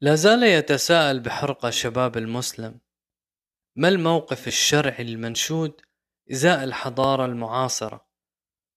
[0.00, 2.80] لا زال يتساءل بحرقة الشباب المسلم.
[3.76, 5.80] ما الموقف الشرعي المنشود
[6.32, 8.08] إزاء الحضارة المعاصرة؟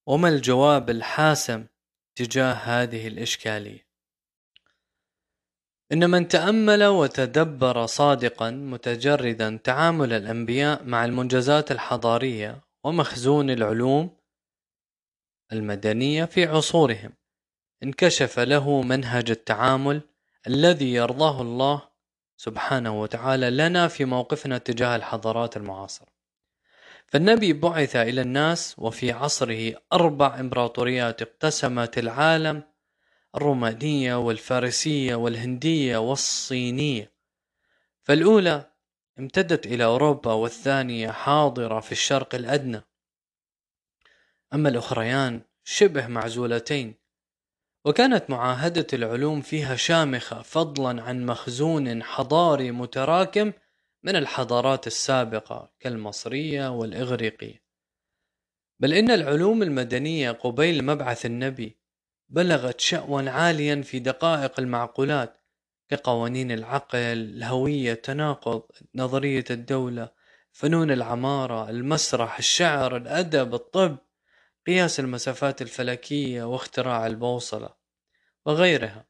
[0.08, 1.66] وما الجواب الحاسم
[2.18, 3.88] تجاه هذه الإشكالية؟
[5.92, 14.18] إن من تأمل وتدبر صادقا متجردا تعامل الأنبياء مع المنجزات الحضارية ومخزون العلوم
[15.52, 17.13] المدنية في عصورهم
[17.84, 20.02] انكشف له منهج التعامل
[20.48, 21.90] الذي يرضاه الله
[22.38, 26.08] سبحانه وتعالى لنا في موقفنا تجاه الحضارات المعاصرة.
[27.08, 32.64] فالنبي بعث إلى الناس وفي عصره أربع إمبراطوريات اقتسمت العالم
[33.36, 37.12] الرومانية والفارسية والهندية والصينية.
[38.04, 38.72] فالأولى
[39.20, 42.82] امتدت إلى أوروبا والثانية حاضرة في الشرق الأدنى.
[44.54, 46.96] أما الأخريان شبه معزولتين.
[47.88, 53.52] وكانت معاهدة العلوم فيها شامخة فضلا عن مخزون حضاري متراكم
[54.04, 57.63] من الحضارات السابقة كالمصرية والإغريقية.
[58.80, 61.77] بل إن العلوم المدنية قبيل مبعث النبي
[62.30, 65.38] بلغت شأوا عاليا في دقائق المعقولات
[65.89, 68.63] كقوانين العقل الهوية التناقض
[68.95, 70.11] نظرية الدولة
[70.52, 73.97] فنون العمارة المسرح الشعر الأدب الطب
[74.67, 77.77] قياس المسافات الفلكية واختراع البوصلة.
[78.47, 79.07] وغيرها.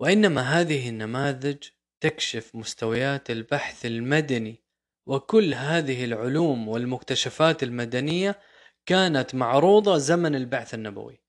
[0.00, 1.68] وإنما هذه النماذج
[2.00, 4.64] تكشف مستويات البحث المدني
[5.06, 8.40] وكل هذه العلوم والمكتشفات المدنية
[8.86, 11.20] كانت معروضة زمن البعث النبوي.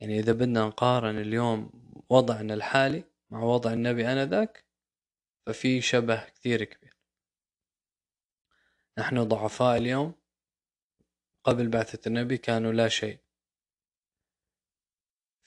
[0.00, 1.70] يعني إذا بدنا نقارن اليوم
[2.10, 4.64] وضعنا الحالي مع وضع النبي آنذاك
[5.46, 6.96] ففي شبه كثير كبير.
[8.98, 10.14] نحن ضعفاء اليوم.
[11.44, 13.25] قبل بعثة النبي كانوا لا شيء.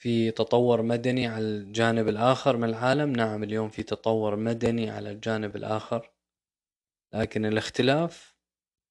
[0.00, 3.12] في تطور مدني على الجانب الآخر من العالم.
[3.12, 6.10] نعم اليوم في تطور مدني على الجانب الآخر
[7.14, 8.36] لكن الاختلاف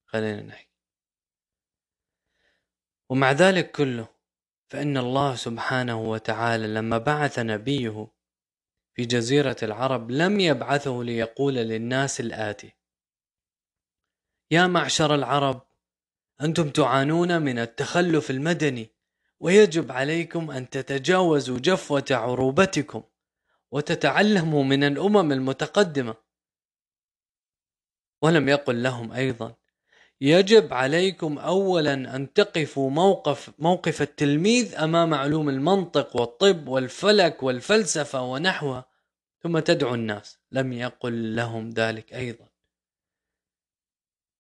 [0.06, 0.70] خلينا نحكي.
[3.10, 4.08] ومع ذلك كله
[4.72, 8.08] فإن الله سبحانه وتعالى لما بعث نبيه
[8.94, 12.74] في جزيرة العرب لم يبعثه ليقول للناس الآتي.
[14.52, 15.62] يا معشر العرب
[16.42, 18.99] أنتم تعانون من التخلف المدني
[19.40, 23.04] ويجب عليكم أن تتجاوزوا جفوة عروبتكم
[23.72, 26.16] وتتعلموا من الأمم المتقدمة.
[28.22, 29.56] ولم يقل لهم أيضا
[30.22, 38.86] يجب عليكم أولا أن تقفوا موقف موقف التلميذ أمام علوم المنطق والطب والفلك والفلسفة ونحوها
[39.44, 40.40] ثم تدعو الناس.
[40.52, 42.49] لم يقل لهم ذلك أيضا.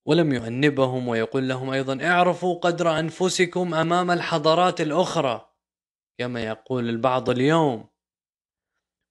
[0.09, 5.49] ولم يؤنبهم ويقول لهم أيضا اعرفوا قدر أنفسكم أمام الحضارات الأخرى
[6.17, 7.87] كما يقول البعض اليوم.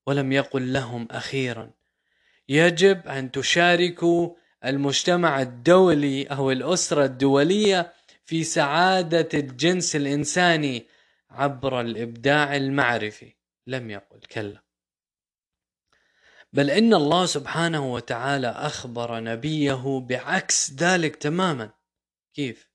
[0.07, 1.71] ولم يقل لهم أخيرا
[2.49, 7.93] يجب أن تشاركوا المجتمع الدولي أو الأسرة الدولية
[8.25, 10.87] في سعادة الجنس الإنساني
[11.31, 13.35] عبر الإبداع المعرفي.
[13.67, 14.68] لم يقل كلا.
[16.53, 21.71] بل إن الله سبحانه وتعالى أخبر نبيه بعكس ذلك تماما.
[22.35, 22.69] كيف؟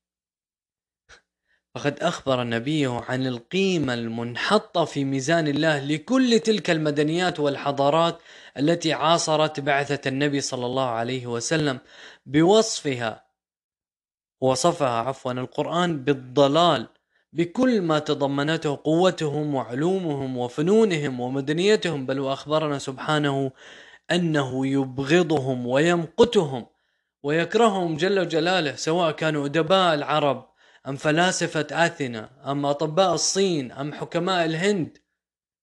[1.74, 8.18] فقد أخبر نبيه عن القيمة المنحطة في ميزان الله لكل تلك المدنيات والحضارات
[8.58, 11.80] التي عاصرت بعثة النبي صلى الله عليه وسلم
[12.26, 13.24] بوصفها
[14.40, 16.88] وصفها عفوا القرآن بالضلال.
[17.34, 23.52] بكل ما تضمنته قوتهم وعلومهم وفنونهم ومدنيتهم بل وأخبرنا سبحانه
[24.10, 26.66] أنه يبغضهم ويمقتهم
[27.22, 30.50] ويكرههم جل جلاله سواء كانوا أدباء العرب
[30.88, 34.98] أم فلاسفة آثينا أم أطباء الصين أم حكماء الهند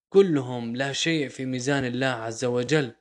[0.09, 2.91] كلهم لا شيء في ميزان الله عز وجل.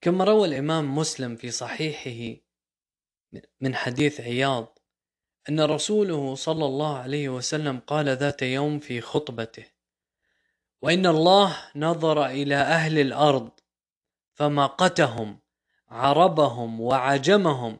[0.00, 2.40] كما روى الإمام مسلم في صحيحه
[3.60, 4.78] من حديث عياض
[5.48, 9.64] أن رسوله صلى الله عليه وسلم قال ذات يوم في خطبته
[10.82, 13.50] وإن الله نظر إلى أهل الأرض
[14.34, 15.38] فمقتهم
[15.88, 17.78] عربهم وعجمهم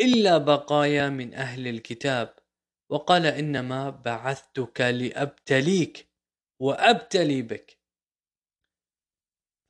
[0.00, 2.34] إلا بقايا من أهل الكتاب
[2.88, 6.08] وقال إنما بعثتك لأبتليك
[6.60, 7.78] وأبتلي بك.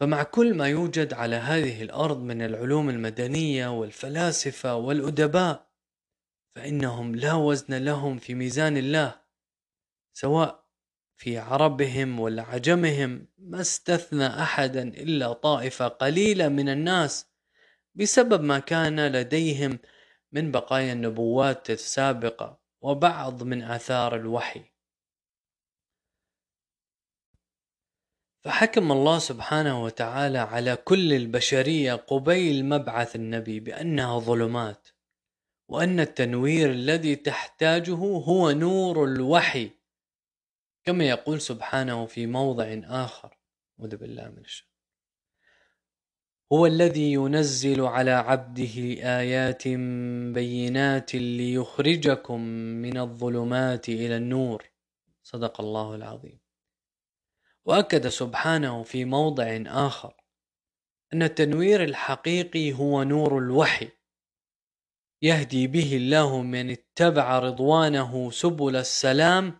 [0.01, 5.72] فمع كل ما يوجد على هذه الأرض من العلوم المدنية والفلاسفة والأدباء
[6.55, 9.21] فإنهم لا وزن لهم في ميزان الله
[10.13, 10.63] سواء
[11.17, 17.27] في عربهم ولا عجمهم ما استثنى أحدا إلا طائفة قليلة من الناس
[17.95, 19.79] بسبب ما كان لديهم
[20.33, 24.65] من بقايا النبوات السابقة وبعض من آثار الوحي.
[28.45, 34.89] فحكم الله سبحانه وتعالى على كل البشرية قبيل مبعث النبي بأنها ظلمات.
[35.73, 39.71] وأن التنوير الذي تحتاجه هو نور الوحي
[40.85, 43.39] كما يقول سبحانه في موضع آخر.
[43.81, 44.69] أعوذ بالله من الشر
[46.53, 48.75] هو الذي ينزل على عبده
[49.21, 49.69] آيات
[50.35, 52.41] بينات ليخرجكم
[52.85, 54.71] من الظلمات إلى النور.
[55.23, 56.41] صدق الله العظيم.
[57.65, 60.15] وأكد سبحانه في موضع آخر
[61.15, 64.02] أن التنوير الحقيقي هو نور الوحي.
[65.23, 69.59] يهدي به الله من اتبع رضوانه سبل السلام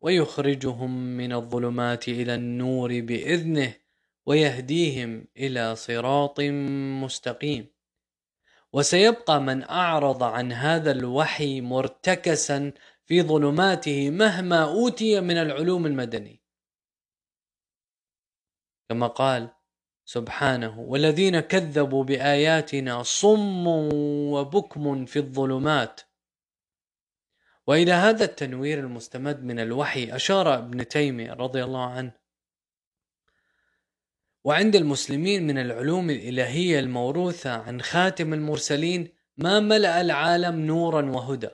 [0.00, 3.74] ويخرجهم من الظلمات إلى النور بإذنه
[4.26, 6.40] ويهديهم إلى صراط
[7.04, 7.66] مستقيم.
[8.72, 12.72] وسيبقى من أعرض عن هذا الوحي مرتكسا
[13.06, 16.42] في ظلماته مهما أوتي من العلوم المدني
[18.88, 19.57] كما قال
[20.08, 20.80] سبحانه.
[20.80, 23.66] والذين كذبوا بآياتنا صم
[24.32, 26.00] وبكم في الظلمات.
[27.66, 32.12] وإلى هذا التنوير المستمد من الوحي أشار ابن تيمية رضي الله عنه.
[34.44, 41.50] وعند المسلمين من العلوم الإلهية الموروثة عن خاتم المرسلين ما ملأ العالم نورا وهدى.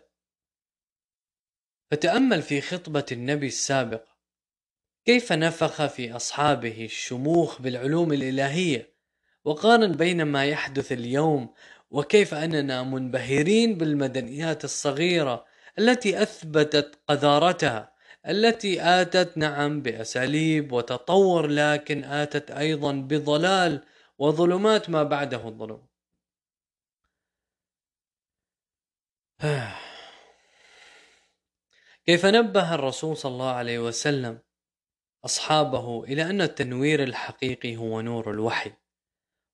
[1.91, 4.13] فتأمل في خطبة النبي السابقة
[5.05, 8.95] كيف نفخ في أصحابه الشموخ بالعلوم الإلهية؟
[9.45, 11.55] وقارن بين ما يحدث اليوم
[11.91, 15.45] وكيف أننا منبهرين بالمدنيات الصغيرة
[15.79, 17.95] التي أثبتت قذارتها
[18.29, 23.85] التي آتت نعم بأساليب وتطور لكن آتت أيضا بضلال
[24.19, 25.87] وظلمات ما بعده الظلم.
[32.07, 34.39] كيف نبه الرسول صلى الله عليه وسلم
[35.25, 38.73] أصحابه إلى أن التنوير الحقيقي هو نور الوحي.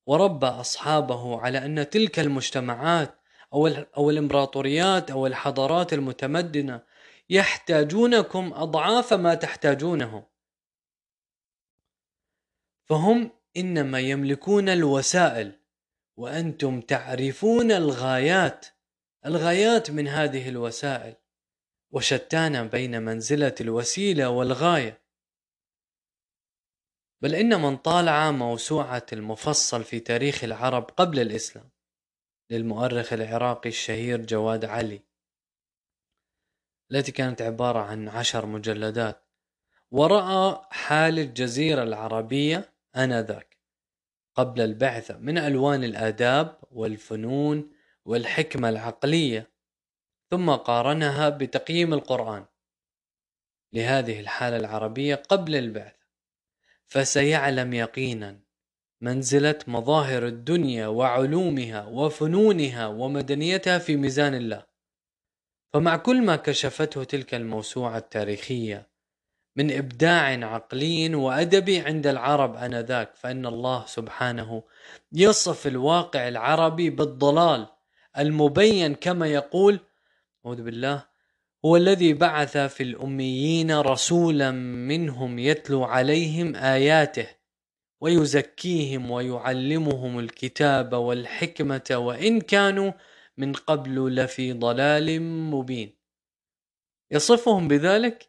[0.06, 3.14] وربى أصحابه على أن تلك المجتمعات
[3.52, 6.82] أو, أو الإمبراطوريات أو الحضارات المتمدنة
[7.30, 10.26] يحتاجونكم أضعاف ما تحتاجونه.
[12.88, 15.60] فهم إنما يملكون الوسائل
[16.16, 18.66] وأنتم تعرفون الغايات
[19.26, 21.14] الغايات من هذه الوسائل.
[21.90, 25.00] وشتان بين منزلة الوسيلة والغاية.
[27.22, 31.70] بل إن من طالع موسوعة المفصل في تاريخ العرب قبل الإسلام
[32.50, 35.02] للمؤرخ العراقي الشهير جواد علي
[36.92, 39.26] التي كانت عبارة عن عشر مجلدات.
[39.90, 43.58] ورأى حال الجزيرة العربية آنذاك
[44.34, 47.72] قبل البعثة من ألوان الآداب والفنون
[48.04, 49.50] والحكمة العقلية
[50.30, 52.44] ثم قارنها بتقييم القرآن
[53.72, 55.99] لهذه الحالة العربية قبل البعثة.
[56.90, 58.40] فسيعلم يقينا
[59.00, 64.66] منزلة مظاهر الدنيا وعلومها وفنونها ومدنيتها في ميزان الله.
[65.72, 68.90] فمع كل ما كشفته تلك الموسوعة التاريخية
[69.56, 74.62] من إبداع عقلي وأدبي عند العرب آنذاك فإن الله سبحانه
[75.12, 77.66] يصف الواقع العربي بالضلال
[78.18, 79.80] المبين كما يقول
[80.46, 81.09] أعوذ بالله
[81.64, 84.50] هو الذي بعث في الأميين رسولا
[84.90, 87.26] منهم يتلو عليهم آياته
[88.00, 92.92] ويزكيهم ويعلمهم الكتاب والحكمة وإن كانوا
[93.36, 95.96] من قبل لفي ضلال مبين.
[97.10, 98.28] يصفهم بذلك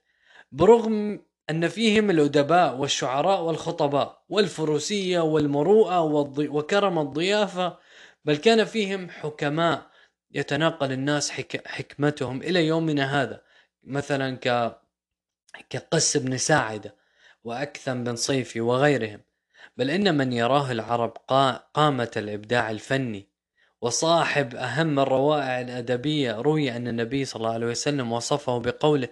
[0.52, 6.02] برغم أن فيهم الأدباء والشعراء والخطباء والفروسية والمروءة
[6.40, 7.78] وكرم الضيافة
[8.26, 9.91] بل كان فيهم حكماء
[10.34, 11.68] يتناقل الناس حك...
[11.68, 13.42] حكمتهم إلى يومنا هذا.
[13.84, 14.78] مثلا ك...
[15.70, 16.96] كقس بن ساعدة
[17.44, 19.22] وأكثم بن صيفي وغيرهم.
[19.78, 21.52] بل إن من يراه العرب قا...
[21.52, 23.32] قامة الإبداع الفني
[23.82, 29.08] وصاحب أهم الروائع الأدبية روي أن النبي صلى الله عليه وسلم وصفه بقوله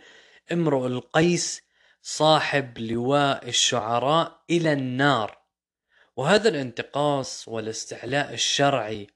[0.52, 1.64] امرؤ القيس
[2.02, 5.38] صاحب لواء الشعراء إلى النار
[6.16, 9.08] وهذا الانتقاص والاستعلاء الشرعي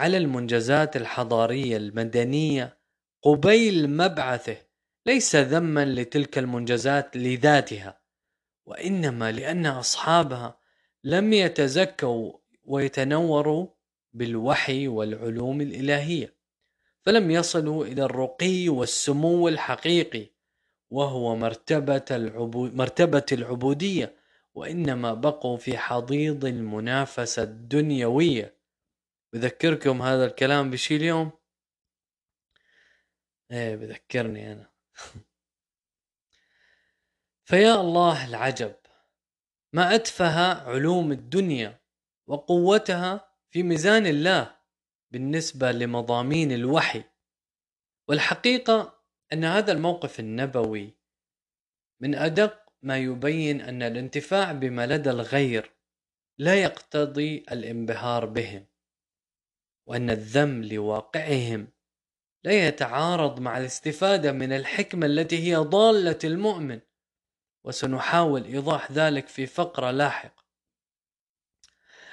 [0.00, 2.78] على المنجزات الحضارية المدنية
[3.22, 4.56] قبيل مبعثه
[5.06, 8.00] ليس ذما لتلك المنجزات لذاتها
[8.66, 10.58] وإنما لأن أصحابها
[11.04, 12.32] لم يتزكوا
[12.64, 13.66] ويتنوروا
[14.12, 16.34] بالوحي والعلوم الإلهية
[17.02, 20.26] فلم يصلوا إلى الرقي والسمو الحقيقي
[20.90, 24.16] وهو مرتبة, العبو مرتبة العبودية
[24.54, 28.59] وإنما بقوا في حضيض المنافسة الدنيوية.
[29.32, 31.30] بذكركم هذا الكلام بشي اليوم
[33.50, 34.70] إيه بذكرني أنا.
[37.48, 38.74] فيا الله العجب
[39.72, 41.80] ما أتفه علوم الدنيا
[42.26, 44.56] وقوتها في ميزان الله
[45.10, 47.04] بالنسبة لمضامين الوحي.
[48.08, 50.94] والحقيقة أن هذا الموقف النبوي
[52.00, 55.70] من أدق ما يبين أن الانتفاع بما لدى الغير
[56.38, 58.69] لا يقتضي الانبهار بهم.
[59.90, 61.68] وأن الذم لواقعهم
[62.44, 66.80] لا يتعارض مع الاستفادة من الحكمة التي هي ضالة المؤمن.
[67.64, 70.44] وسنحاول إيضاح ذلك في فقرة لاحقة.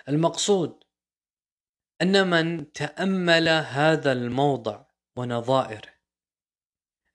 [0.10, 0.84] المقصود
[2.01, 4.86] أن من تأمل هذا الموضع
[5.17, 5.93] ونظائره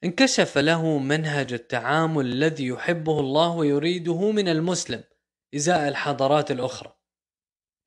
[0.05, 5.05] انكشف له منهج التعامل الذي يحبه الله ويريده من المسلم
[5.55, 7.02] إزاء الحضارات الأخرى.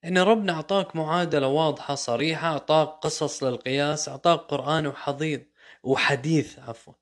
[0.06, 5.46] إن ربنا أعطاك معادلة واضحة صريحة أعطاك قصص للقياس أعطاك قرآن وحضيض
[5.84, 6.94] وحديث عفوا.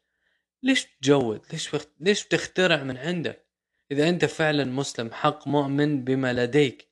[0.64, 1.86] ليش تجود؟ ليش بخ...
[2.00, 3.48] ليش بتخترع من عندك؟
[3.92, 6.92] إذا أنت فعلا مسلم حق مؤمن بما لديك.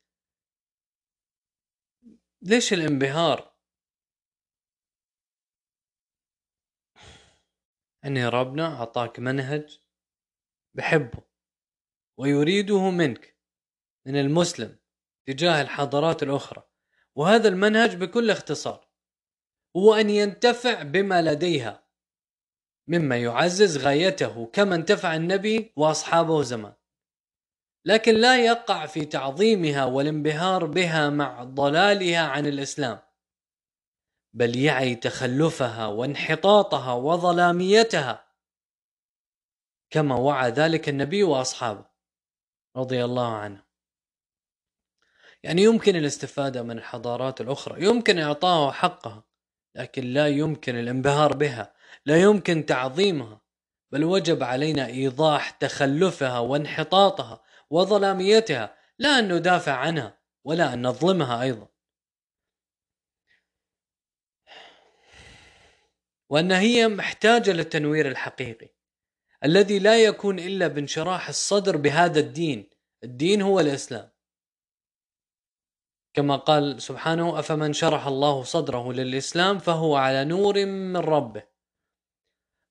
[2.42, 3.52] ليش الانبهار؟
[8.06, 9.80] أن ربنا أعطاك منهج
[10.74, 11.24] بحبه
[12.18, 13.38] ويريده منك
[14.06, 14.81] من المسلم.
[15.26, 16.64] تجاه الحضارات الأخرى.
[17.16, 18.88] وهذا المنهج بكل اختصار.
[19.78, 21.84] هو أن ينتفع بما لديها
[22.88, 26.74] مما يعزز غايته كما انتفع النبي وأصحابه زمان.
[27.86, 33.00] لكن لا يقع في تعظيمها والانبهار بها مع ضلالها عن الإسلام.
[34.34, 38.28] بل يعي تخلفها وانحطاطها وظلاميتها
[39.90, 41.86] كما وعى ذلك النبي وأصحابه
[42.76, 43.71] رضي الله عنه.
[45.44, 49.24] يعني يمكن الاستفادة من الحضارات الأخرى يمكن اعطائها حقها
[49.76, 51.74] لكن لا يمكن الانبهار بها
[52.06, 53.42] لا يمكن تعظيمها
[53.92, 61.68] بل وجب علينا إيضاح تخلفها وانحطاطها وظلاميتها لا أن ندافع عنها ولا أن نظلمها أيضا.
[66.30, 68.70] وأن هي محتاجة للتنوير الحقيقي
[69.44, 72.70] الذي لا يكون إلا بانشراح الصدر بهذا الدين
[73.04, 74.10] الدين هو الإسلام.
[76.14, 81.44] كما قال سبحانه افمن شرح الله صدره للاسلام فهو على نور من ربه.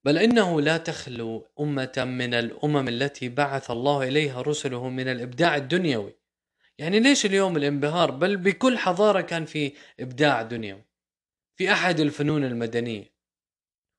[0.05, 6.17] بل انه لا تخلو امه من الامم التي بعث الله اليها رسله من الابداع الدنيوي.
[6.79, 10.85] يعني ليش اليوم الانبهار؟ بل بكل حضارة كان في إبداع دنيوي
[11.57, 13.15] في أحد الفنون المدنية.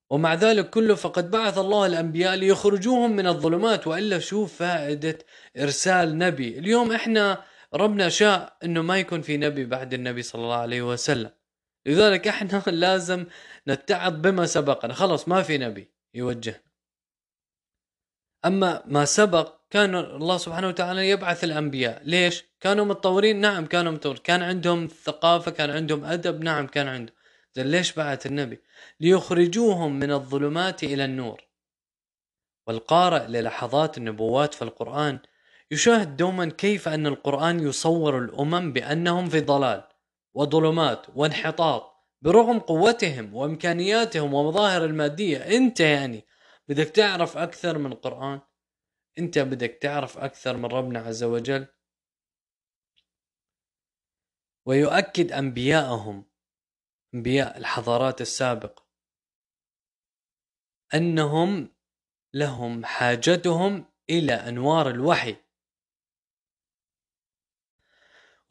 [0.09, 5.17] ومع ذلك كله فقد بعث الله الأنبياء ليخرجوهم من الظلمات وإلا شوف فائدة
[5.57, 7.43] إرسال نبي؟ اليوم إحنا
[7.73, 11.31] ربنا شاء إنه ما يكون في نبي بعد النبي صلى الله عليه وسلم.
[11.85, 13.25] لذلك إحنا لازم
[13.67, 14.93] نتعظ بما سبقنا.
[14.93, 16.61] خلاص ما في نبي يوجهنا
[18.45, 22.01] أما ما سبق كان الله سبحانه وتعالى يبعث الأنبياء.
[22.05, 24.21] ليش؟ كانوا متطورين؟ نعم كانوا متطورين.
[24.23, 27.15] كان عندهم ثقافة كان عندهم أدب نعم كان عندهم.
[27.55, 28.61] زين ليش بعث النبي؟
[28.99, 31.41] ليخرجوهم من الظلمات إلى النور.
[32.67, 35.19] والقارئ للحظات النبوات في القرآن
[35.71, 39.87] يشاهد دوما كيف أن القرآن يصور الأمم بأنهم في ضلال
[40.33, 45.37] وظلمات وانحطاط برغم قوتهم وإمكانياتهم ومظاهر المادية.
[45.37, 46.25] أنت يعني
[46.67, 48.41] بدك تعرف أكثر من القران
[49.19, 51.67] أنت بدك تعرف أكثر من ربنا عز وجل؟
[54.65, 56.25] ويؤكد أنبياءهم
[57.13, 58.85] أنبياء الحضارات السابقة
[60.93, 61.75] أنهم
[62.33, 65.35] لهم حاجتهم إلى أنوار الوحي.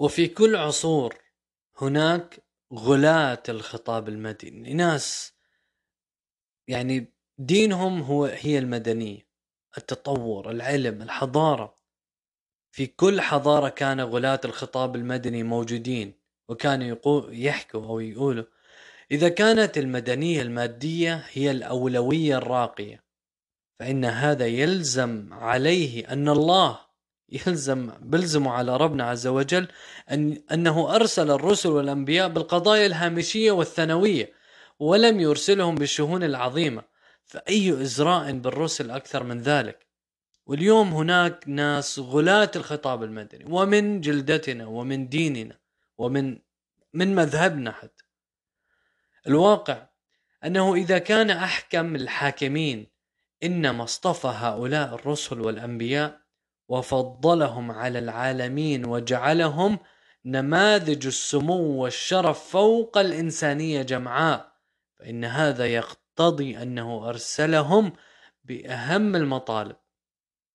[0.01, 1.15] وفي كل عصور
[1.81, 2.43] هناك
[2.75, 4.75] غلاة الخطاب المدني.
[4.75, 5.33] ناس
[6.69, 9.27] يعني دينهم هو هي المدنية.
[9.79, 11.77] التطور العلم الحضارة.
[12.73, 16.15] في كل حضارة كان غلاة الخطاب المدني موجودين
[16.49, 16.97] وكانوا
[17.31, 18.45] يحكوا أو يقولوا.
[19.11, 23.05] إذا كانت المدنية المادية هي الأولوية الراقية
[23.79, 26.90] فإن هذا يلزم عليه أن الله
[27.33, 29.69] يلزم بلزم على ربنا عز وجل
[30.11, 34.33] أن أنه أرسل الرسل والأنبياء بالقضايا الهامشية والثانوية
[34.79, 36.83] ولم يرسلهم بالشؤون العظيمة.
[37.25, 39.87] فأي إزراء بالرسل أكثر من ذلك؟
[40.47, 45.59] واليوم هناك ناس غلاة الخطاب المدني ومن جلدتنا ومن ديننا
[45.99, 46.39] ومن
[46.95, 48.05] من مذهبنا حتى.
[49.27, 49.87] الواقع
[50.45, 52.87] أنه إذا كان أحكم الحاكمين
[53.43, 56.20] إنما اصطفى هؤلاء الرسل والأنبياء
[56.71, 59.79] وفضلهم على العالمين وجعلهم
[60.25, 64.53] نماذج السمو والشرف فوق الإنسانية جمعاء.
[64.99, 67.93] فإن هذا يقتضي أنه أرسلهم
[68.45, 69.77] بأهم المطالب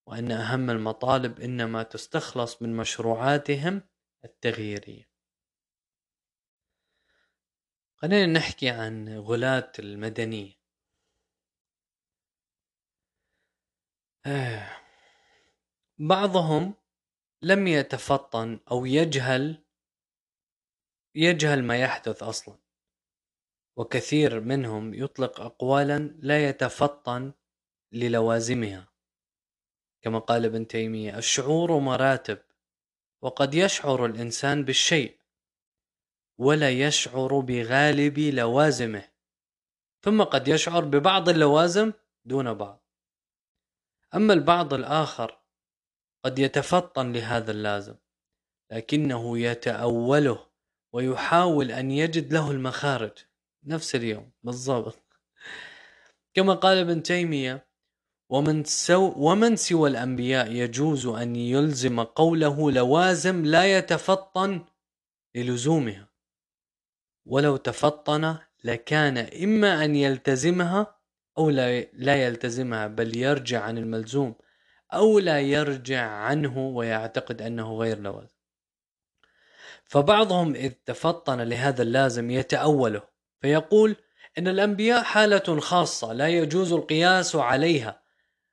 [0.06, 3.82] وأن أهم المطالب إنما تستخلص من مشروعاتهم
[4.24, 5.10] التغييرية.
[7.96, 10.56] خلينا نحكي عن غلاة المدنية.
[14.26, 14.85] آه،
[15.98, 16.74] بعضهم
[17.42, 19.62] لم يتفطن أو يجهل
[21.14, 22.58] يجهل ما يحدث أصلا.
[23.76, 27.32] وكثير منهم يطلق أقوالا لا يتفطن
[27.92, 28.88] للوازمها.
[30.02, 32.38] كما قال ابن تيمية الشعور مراتب
[33.22, 35.18] وقد يشعر الإنسان بالشيء
[36.38, 39.08] ولا يشعر بغالب لوازمه.
[40.02, 41.92] ثم قد يشعر ببعض اللوازم
[42.24, 42.86] دون بعض.
[44.14, 45.45] أما البعض الآخر
[46.26, 47.94] قد يتفطن لهذا اللازم
[48.72, 50.46] لكنه يتأوله
[50.92, 53.12] ويحاول أن يجد له المخارج.
[53.64, 55.02] نفس اليوم بالضبط.
[56.34, 57.68] كما قال ابن تيمية
[58.30, 64.64] ومن, سو ومن سوى الأنبياء يجوز أن يلزم قوله لوازم لا يتفطن
[65.34, 66.08] للزومها.
[67.26, 71.00] ولو تفطن لكان إما أن يلتزمها
[71.38, 74.34] أو لا, لا يلتزمها بل يرجع عن الملزوم
[74.92, 78.36] أو لا يرجع عنه ويعتقد أنه غير لوازم.
[79.84, 83.02] فبعضهم إذ تفطن لهذا اللازم يتأوله
[83.40, 83.96] فيقول
[84.38, 88.02] إن الأنبياء حالة خاصة لا يجوز القياس عليها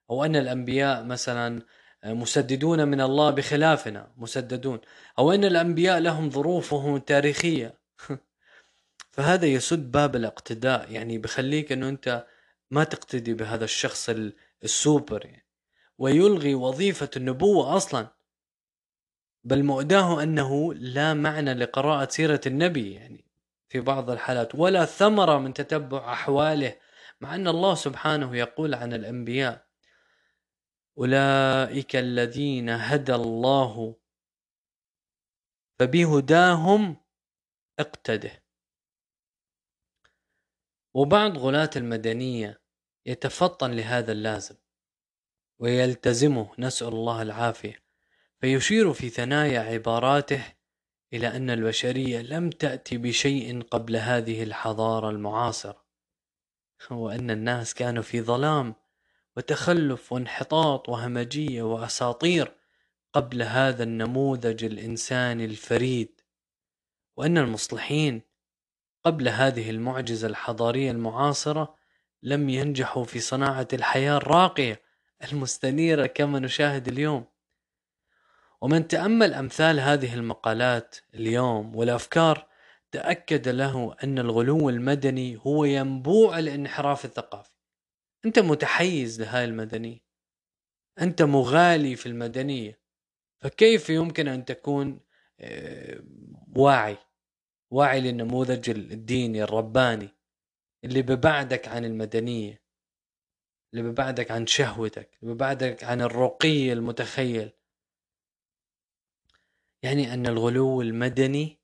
[0.09, 1.61] أو أن الأنبياء مثلا
[2.05, 4.79] مسددون من الله بخلافنا مسددون
[5.19, 7.79] أو أن الأنبياء لهم ظروفهم التاريخية
[9.13, 12.25] فهذا يسد باب الاقتداء يعني بخليك أنه أنت
[12.71, 14.09] ما تقتدي بهذا الشخص
[14.63, 15.45] السوبر يعني.
[15.97, 18.07] ويلغي وظيفة النبوة أصلا.
[19.43, 23.25] بل مؤداه أنه لا معنى لقراءة سيرة النبي يعني
[23.69, 26.79] في بعض الحالات ولا ثمرة من تتبع أحواله
[27.21, 29.67] مع أن الله سبحانه يقول عن الأنبياء
[30.97, 33.95] أولئك الذين هدى الله
[35.79, 36.97] فبهداهم
[37.79, 38.43] اقتده.
[40.93, 42.61] وبعض غلاة المدنية
[43.05, 44.55] يتفطن لهذا اللازم.
[45.63, 47.83] ويلتزمه نسأل الله العافية.
[48.41, 50.43] فيشير في ثنايا عباراته
[51.13, 55.83] إلى أن البشرية لم تأتي بشيء قبل هذه الحضارة المعاصرة
[56.91, 58.75] وأن الناس كانوا في ظلام
[59.37, 62.55] وتخلف وانحطاط وهمجية وأساطير
[63.13, 66.21] قبل هذا النموذج الإنساني الفريد
[67.17, 68.21] وأن المصلحين
[69.03, 71.75] قبل هذه المعجزة الحضارية المعاصرة
[72.23, 74.82] لم ينجحوا في صناعة الحياة الراقية.
[75.31, 77.25] المستنيرة كما نشاهد اليوم.
[78.61, 82.47] ومن تأمل أمثال هذه المقالات اليوم والأفكار
[82.91, 87.51] تأكد له أن الغلو المدني هو ينبوع الانحراف الثقافي.
[88.25, 89.99] أنت متحيز لهاي المدنية.
[91.01, 92.79] أنت مغالي في المدنية.
[93.41, 94.99] فكيف يمكن أن تكون
[95.39, 96.03] آه،
[96.55, 96.97] واعي؟
[97.71, 100.09] واعي للنموذج الديني الرباني
[100.83, 102.62] اللي ببعدك عن المدنية.
[103.73, 107.51] اللي ببعدك عن شهوتك اللي ببعدك عن الرقي المتخيل.
[109.83, 111.59] يعني أن الغلو المدني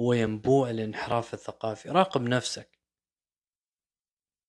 [0.00, 1.88] هو ينبوع الانحراف الثقافي.
[1.88, 2.78] راقب نفسك.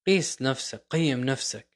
[0.07, 1.67] قيس نفسك قيم نفسك.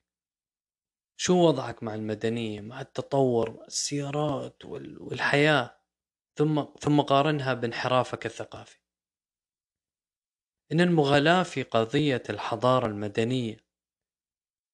[1.17, 5.77] شو وضعك مع المدنية مع التطور السيارات والحياة؟
[6.35, 8.79] ثم ثم قارنها بانحرافك الثقافي.
[10.71, 13.70] إن المغالاة في قضية الحضارة المدنية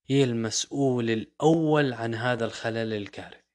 [0.10, 3.47] هي المسؤول الأول عن هذا الخلل الكارثي.